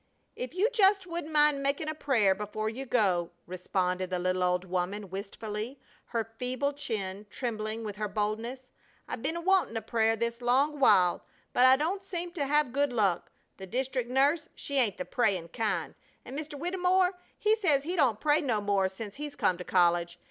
[0.35, 4.65] "If you just wouldn't mind makin' a prayer before you go," responded the little old
[4.65, 8.71] woman, wistfully, her feeble chin trembling with her boldness.
[9.07, 12.91] "I be'n wantin' a prayer this long while, but I don't seem to have good
[12.91, 13.31] luck.
[13.57, 15.93] The distric' nurse, she ain't the prayin' kind;
[16.25, 16.57] an' Mr.
[16.57, 20.17] Widymer he says he don't pray no more since he's come to college.